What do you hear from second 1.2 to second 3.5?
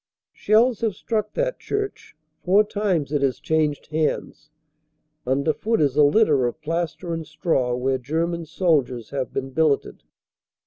that church; four times it has